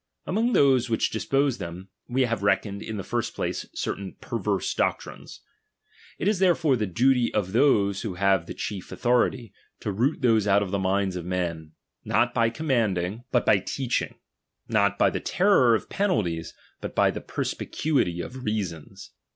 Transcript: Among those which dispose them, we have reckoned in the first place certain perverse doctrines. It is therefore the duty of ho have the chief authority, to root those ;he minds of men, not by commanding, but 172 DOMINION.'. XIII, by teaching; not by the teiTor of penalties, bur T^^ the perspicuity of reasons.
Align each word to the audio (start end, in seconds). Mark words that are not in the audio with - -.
Among 0.25 0.53
those 0.53 0.89
which 0.89 1.11
dispose 1.11 1.59
them, 1.59 1.89
we 2.09 2.23
have 2.23 2.41
reckoned 2.41 2.81
in 2.81 2.97
the 2.97 3.03
first 3.03 3.35
place 3.35 3.67
certain 3.75 4.15
perverse 4.19 4.73
doctrines. 4.73 5.41
It 6.17 6.27
is 6.27 6.39
therefore 6.39 6.75
the 6.75 6.87
duty 6.87 7.31
of 7.35 7.53
ho 7.53 7.93
have 8.15 8.47
the 8.47 8.55
chief 8.55 8.91
authority, 8.91 9.53
to 9.79 9.91
root 9.91 10.23
those 10.23 10.45
;he 10.45 10.49
minds 10.79 11.15
of 11.15 11.23
men, 11.25 11.73
not 12.03 12.33
by 12.33 12.49
commanding, 12.49 13.25
but 13.31 13.45
172 13.45 13.95
DOMINION.'. 13.95 14.15
XIII, 14.15 14.17
by 14.17 14.17
teaching; 14.17 14.19
not 14.89 14.97
by 14.97 15.11
the 15.11 15.21
teiTor 15.21 15.75
of 15.75 15.87
penalties, 15.87 16.55
bur 16.81 16.89
T^^ 16.89 17.13
the 17.13 17.21
perspicuity 17.21 18.21
of 18.21 18.43
reasons. 18.43 19.11